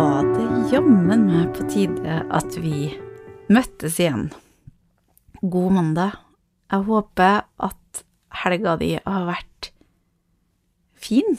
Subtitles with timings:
[0.00, 2.86] Var det jammen meg på tide at vi
[3.52, 4.30] møttes igjen.
[5.42, 6.14] God mandag.
[6.72, 8.00] Jeg håper at
[8.40, 9.68] helga di har vært
[10.96, 11.36] fin.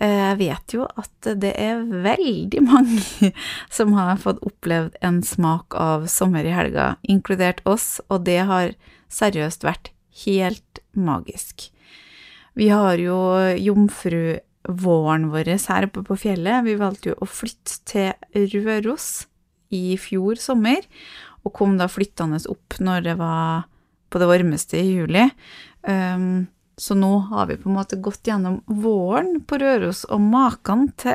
[0.00, 3.32] Eh, Jeg vet jo at det er veldig mange
[3.76, 8.72] som har fått opplevd en smak av sommer i helga, inkludert oss, og det har
[9.12, 9.92] seriøst vært
[10.24, 11.68] helt magisk.
[12.56, 13.20] Vi har jo
[14.68, 16.64] jomfruvåren vår her oppe på fjellet.
[16.64, 19.26] Vi valgte jo å flytte til Røros
[19.70, 20.82] i fjor sommer,
[21.44, 23.64] og kom da flyttende opp når det var
[24.10, 25.30] på det varmeste i juli.
[25.82, 30.90] Um, så nå har vi på en måte gått gjennom våren på Røros, og maken
[30.96, 31.14] til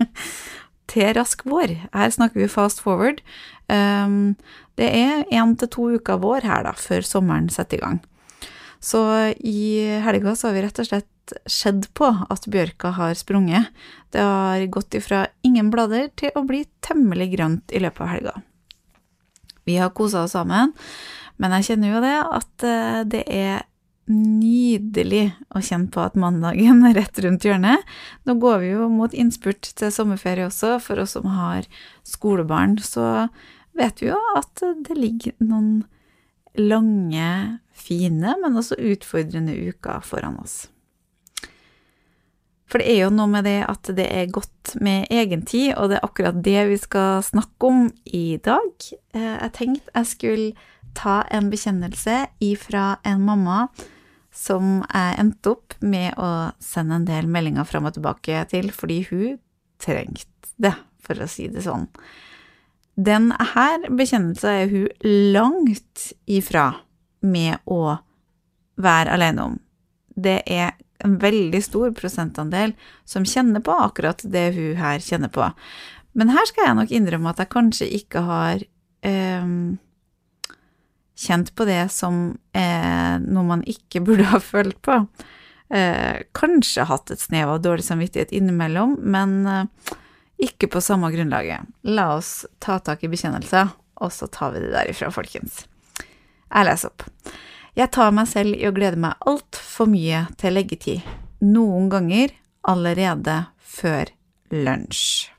[0.90, 1.76] til rask vår.
[1.94, 3.20] Her snakker vi fast forward.
[3.68, 4.36] Um,
[4.76, 8.00] det er én til to uker vår her, da, før sommeren setter i gang.
[8.80, 9.04] Så
[9.36, 13.70] i helga så har vi rett og slett skjedd på at bjørka har sprunget.
[14.10, 18.34] Det har gått ifra ingen blader til å bli temmelig grønt i løpet av helga.
[19.68, 20.72] Vi har kosa oss sammen,
[21.38, 23.66] men jeg kjenner jo det at eh, det er
[24.10, 27.86] nydelig å kjenne på at mandagen er rett rundt hjørnet.
[28.26, 31.68] Nå går vi jo mot innspurt til sommerferie også, for oss som har
[32.08, 33.28] skolebarn, så
[33.78, 35.84] vet vi jo at det ligger noen
[36.58, 40.68] lange, fine, men også utfordrende uker foran oss.
[42.70, 45.90] For det er jo noe med det at det er godt med egen tid, og
[45.90, 48.70] det er akkurat det vi skal snakke om i dag.
[49.14, 50.52] Eh, Jeg tenkte jeg skulle
[50.94, 53.68] ta en bekjennelse ifra en mamma
[54.30, 59.00] som jeg endte opp med å sende en del meldinger fram og tilbake til, fordi
[59.10, 59.38] hun
[59.82, 61.88] trengte det, for å si det sånn.
[62.94, 64.88] Den her bekjennelsen er hun
[65.34, 66.72] langt ifra
[67.20, 67.98] med å
[68.80, 69.58] være alene om.
[70.16, 70.74] Det er
[71.04, 72.74] en veldig stor prosentandel
[73.08, 75.46] som kjenner på akkurat det hun her kjenner på.
[76.12, 78.64] Men her skal jeg nok innrømme at jeg kanskje ikke har
[79.06, 79.52] eh,
[81.20, 82.22] kjent på det som
[82.56, 85.02] eh, noe man ikke burde ha følt på.
[85.70, 89.92] Eh, kanskje hatt et snev av dårlig samvittighet innimellom, men eh,
[90.40, 91.68] ikke på samme grunnlaget.
[91.88, 95.64] La oss ta tak i bekjennelser, og så tar vi det derifra, folkens.
[96.50, 97.04] Jeg leser opp.
[97.78, 101.04] Jeg tar meg selv i å glede meg altfor mye til leggetid,
[101.44, 102.32] noen ganger
[102.68, 104.10] allerede før
[104.50, 105.30] lunsj.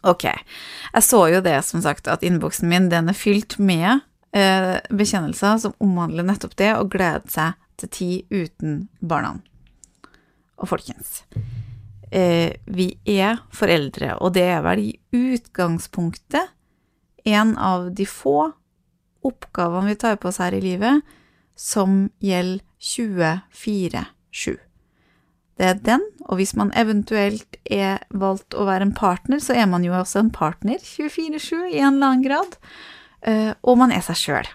[0.00, 4.00] Ok, jeg så jo det, som sagt, at innboksen min den er fylt med
[4.32, 9.36] eh, bekjennelser som omhandler nettopp det å glede seg til tid uten barna.
[10.60, 11.20] Og folkens,
[12.10, 16.50] eh, vi er foreldre, og det er vel i utgangspunktet
[17.24, 18.52] en av de få
[19.26, 21.04] oppgavene vi tar på oss her i livet,
[21.56, 24.56] som gjelder 24-7.
[25.60, 29.68] Det er den, og hvis man eventuelt er valgt å være en partner, så er
[29.68, 32.56] man jo også en partner 24-7 i en eller annen grad,
[33.28, 34.48] eh, og man er seg sjøl.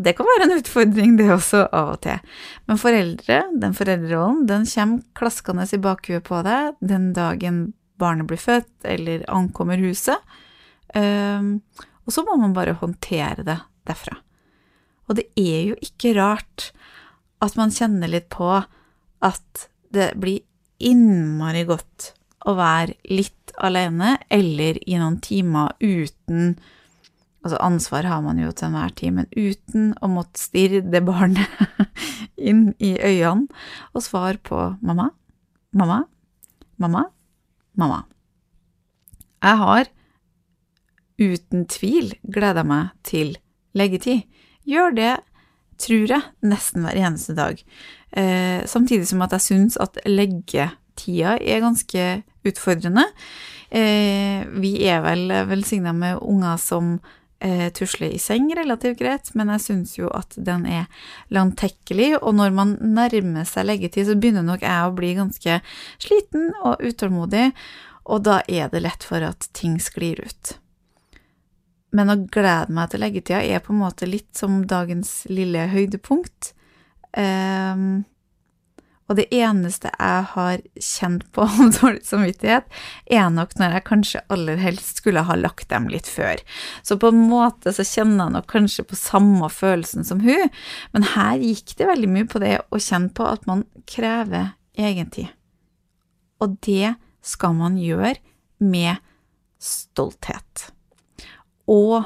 [0.00, 2.22] Det kan være en utfordring, det også, av og til.
[2.70, 7.60] Men foreldre, den foreldrerollen, den kommer klaskende i bakhuet på deg den dagen
[8.00, 10.16] barnet blir født eller ankommer huset,
[10.96, 14.16] og så må man bare håndtere det derfra.
[15.10, 16.70] Og det er jo ikke rart
[17.44, 20.40] at man kjenner litt på at det blir
[20.80, 22.12] innmari godt
[22.48, 26.54] å være litt alene, eller i noen timer uten
[27.40, 31.48] Altså, ansvar har man jo til enhver tid, men uten å måtte stirre det barnet
[32.50, 33.48] inn i øynene
[33.94, 35.08] og svare på mamma,
[35.72, 36.02] mamma,
[36.76, 37.06] mamma,
[37.80, 38.02] mamma.
[39.40, 39.88] Jeg har
[41.20, 43.34] uten tvil gleda meg til
[43.76, 44.26] leggetid.
[44.68, 45.14] Gjør det,
[45.80, 47.62] tror jeg, nesten hver eneste dag.
[48.12, 52.10] Eh, samtidig som at jeg syns at leggetida er ganske
[52.44, 53.06] utfordrende.
[53.72, 56.98] Eh, vi er vel velsigna med unger som
[57.40, 60.86] eh, tusler i seng relativt greit, men jeg syns jo at den er
[61.34, 65.60] langtekkelig, og når man nærmer seg leggetid, så begynner nok jeg å bli ganske
[66.02, 67.50] sliten og utålmodig,
[68.10, 70.56] og da er det lett for at ting sklir ut.
[71.90, 76.52] men å glede meg til leggetida er på en måte litt som dagens lille høydepunkt.
[77.18, 78.04] Um,
[79.10, 82.68] og det eneste jeg har kjent på om dårlig samvittighet,
[83.10, 86.38] er nok når jeg kanskje aller helst skulle ha lagt dem litt før.
[86.86, 90.46] Så på en måte så kjenner jeg nok kanskje på samme følelsen som hun,
[90.94, 95.32] men her gikk det veldig mye på det å kjenne på at man krever egentid.
[96.40, 96.94] Og det
[97.26, 98.16] skal man gjøre
[98.62, 99.02] med
[99.60, 100.70] stolthet.
[101.68, 101.98] Og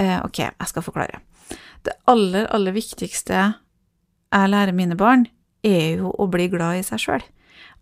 [0.00, 1.20] eh, Ok, jeg skal forklare.
[1.84, 5.28] Det aller, aller viktigste jeg lærer mine barn,
[5.64, 7.24] er jo å bli glad i seg sjøl,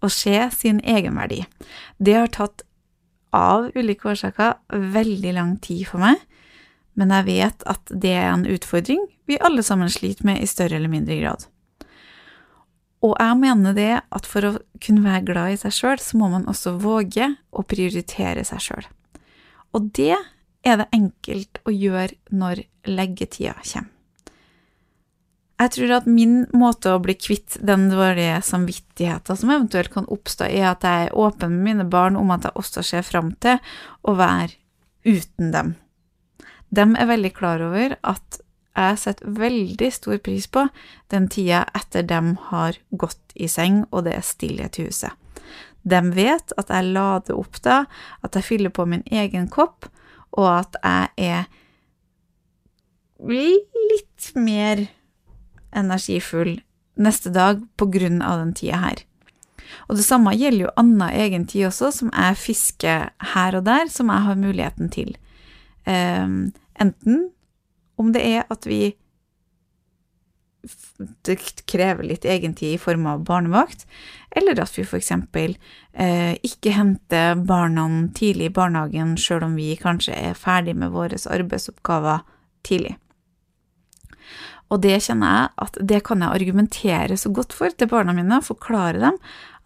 [0.03, 1.43] og se sin egenverdi.
[1.99, 2.67] Det har tatt,
[3.33, 4.59] av ulike årsaker,
[4.93, 6.19] veldig lang tid for meg,
[7.01, 10.77] men jeg vet at det er en utfordring vi alle sammen sliter med i større
[10.77, 11.47] eller mindre grad.
[13.03, 14.53] Og jeg mener det at for å
[14.83, 18.87] kunne være glad i seg sjøl, så må man også våge å prioritere seg sjøl.
[19.75, 20.15] Og det
[20.63, 23.92] er det enkelt å gjøre når leggetida kommer.
[25.63, 30.49] Jeg tror at min måte å bli kvitt den dårlige samvittigheten som eventuelt kan oppstå,
[30.49, 33.61] er at jeg er åpen med mine barn om at jeg også ser fram til
[34.03, 34.57] å være
[35.07, 35.75] uten dem.
[36.75, 38.41] De er veldig klar over at
[38.73, 40.65] jeg setter veldig stor pris på
[41.13, 45.13] den tida etter dem har gått i seng og det er stillhet i huset.
[45.83, 47.85] De vet at jeg lader opp da,
[48.23, 49.87] at jeg fyller på min egen kopp,
[50.33, 51.47] og at jeg er
[53.23, 54.87] litt mer
[55.77, 56.61] energifull
[57.01, 59.03] neste dag på grunn av den tida her.
[59.89, 63.89] Og det samme gjelder jo annen egen tid også, som jeg fisker her og der,
[63.89, 65.15] som jeg har muligheten til.
[65.87, 67.31] Um, enten
[67.99, 68.95] om det er at vi
[71.27, 71.37] det
[71.67, 73.83] krever litt egentid i form av barnevakt,
[74.31, 75.11] eller at vi f.eks.
[75.11, 81.19] Eh, ikke henter barna tidlig i barnehagen sjøl om vi kanskje er ferdig med våre
[81.19, 82.23] arbeidsoppgaver
[82.63, 82.95] tidlig.
[84.73, 88.41] Og det kjenner jeg at det kan jeg argumentere så godt for til barna mine,
[88.45, 89.19] forklare dem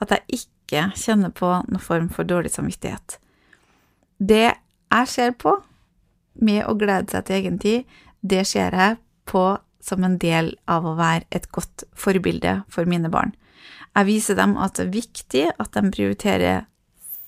[0.02, 3.20] at jeg ikke kjenner på noen form for dårlig samvittighet.
[4.18, 5.54] Det jeg ser på
[6.42, 7.84] med å glede seg til egen tid,
[8.20, 8.98] det ser jeg
[9.30, 9.44] på
[9.86, 13.36] som en del av å være et godt forbilde for mine barn.
[13.94, 16.66] Jeg viser dem at det er viktig at de prioriterer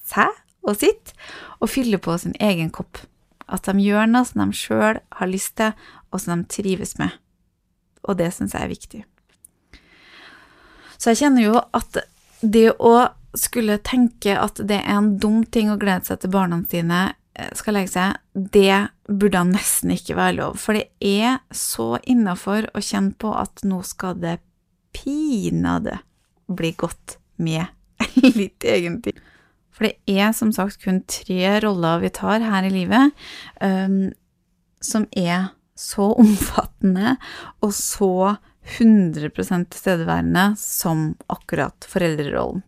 [0.08, 0.34] seg
[0.66, 1.14] og sitt,
[1.62, 2.98] og fyller på sin egen kopp.
[3.48, 5.72] At de gjør noe som de sjøl har lyst til,
[6.12, 7.14] og som de trives med
[8.04, 9.04] og det syns jeg er viktig.
[10.98, 12.00] Så jeg kjenner jo at
[12.40, 12.94] det å
[13.38, 17.00] skulle tenke at det er en dum ting å glede seg til barna sine
[17.38, 20.58] eh, skal legge seg, det burde nesten ikke være lov.
[20.60, 24.38] For det er så innafor å kjenne på at nå skal det
[24.96, 25.98] pinadø
[26.48, 27.68] bli godt med
[28.40, 29.18] litt egentlig.
[29.78, 33.14] For det er som sagt kun tre roller vi tar her i livet,
[33.62, 34.08] um,
[34.82, 37.16] som er så omfattende
[37.64, 38.36] og så
[38.68, 39.30] 100
[39.70, 42.64] tilstedeværende som akkurat foreldrerollen.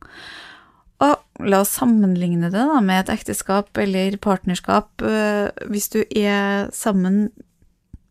[1.00, 5.00] Og la oss sammenligne det da med et ekteskap eller partnerskap.
[5.00, 7.30] Eh, hvis du er sammen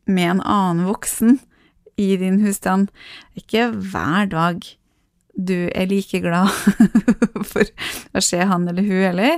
[0.09, 1.37] med en annen voksen
[2.01, 2.89] i din husstand,
[3.37, 4.65] ikke hver dag
[5.39, 6.49] du er like glad
[7.51, 7.63] for
[8.17, 9.37] å se han eller hun heller.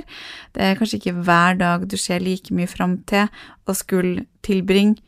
[0.56, 3.28] Det er kanskje ikke hver dag du ser like mye fram til
[3.68, 4.98] å skulle tilbringe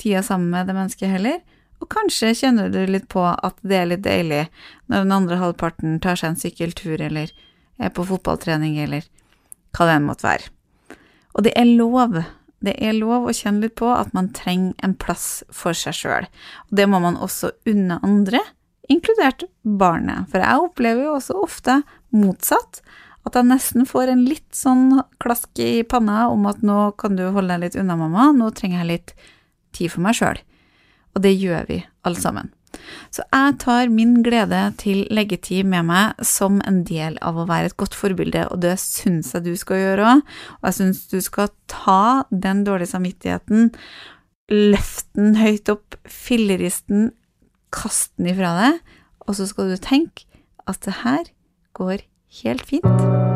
[0.00, 1.40] tida sammen med det mennesket heller,
[1.82, 4.46] og kanskje kjenner du litt på at det er litt deilig
[4.88, 7.32] når den andre halvparten tar seg en sykkeltur eller
[7.76, 9.04] er på fotballtrening eller
[9.76, 10.50] hva det enn måtte være.
[11.36, 12.16] Og det er lov.
[12.64, 16.28] Det er lov å kjenne litt på at man trenger en plass for seg sjøl.
[16.70, 18.40] Og det må man også unne andre,
[18.88, 20.30] inkludert barnet.
[20.32, 21.82] For jeg opplever jo også ofte
[22.16, 22.80] motsatt.
[23.28, 27.26] At jeg nesten får en litt sånn klask i panna om at nå kan du
[27.26, 29.16] holde deg litt unna, mamma, nå trenger jeg litt
[29.76, 30.40] tid for meg sjøl.
[31.16, 32.52] Og det gjør vi alle sammen.
[33.14, 37.70] Så jeg tar min glede til leggetid med meg som en del av å være
[37.70, 40.34] et godt forbilde, og det syns jeg du skal gjøre òg.
[40.60, 43.70] Og jeg syns du skal ta den dårlige samvittigheten,
[44.52, 47.10] løfte den høyt opp, filleristen,
[47.74, 48.84] kast den ifra deg,
[49.26, 50.28] og så skal du tenke
[50.66, 51.32] at det her
[51.76, 52.06] går
[52.42, 53.35] helt fint.